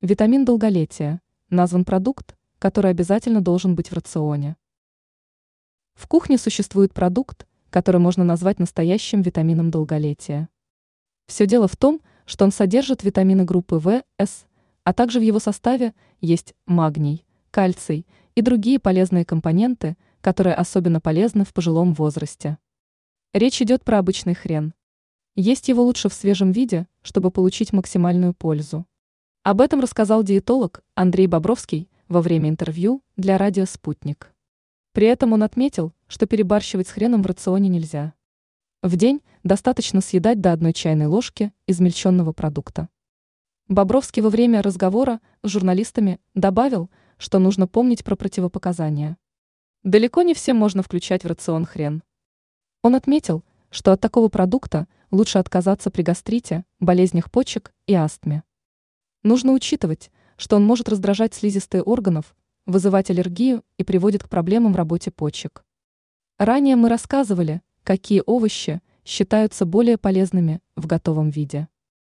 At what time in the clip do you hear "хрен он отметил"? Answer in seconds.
51.64-53.42